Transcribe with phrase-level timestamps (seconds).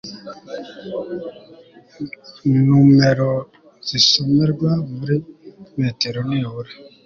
[2.67, 3.29] numero
[3.87, 5.15] zisomerwa muri
[5.79, 6.71] metero nibura